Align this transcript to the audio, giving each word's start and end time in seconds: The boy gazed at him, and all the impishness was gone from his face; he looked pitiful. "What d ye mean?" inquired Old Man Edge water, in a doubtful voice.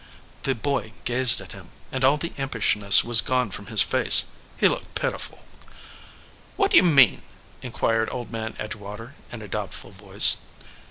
The 0.41 0.55
boy 0.55 0.93
gazed 1.05 1.41
at 1.41 1.51
him, 1.51 1.69
and 1.91 2.03
all 2.03 2.17
the 2.17 2.33
impishness 2.35 3.03
was 3.03 3.21
gone 3.21 3.51
from 3.51 3.67
his 3.67 3.83
face; 3.83 4.31
he 4.57 4.67
looked 4.67 4.95
pitiful. 4.95 5.45
"What 6.55 6.71
d 6.71 6.77
ye 6.77 6.81
mean?" 6.81 7.21
inquired 7.61 8.09
Old 8.11 8.31
Man 8.31 8.55
Edge 8.57 8.73
water, 8.73 9.13
in 9.31 9.43
a 9.43 9.47
doubtful 9.47 9.91
voice. 9.91 10.37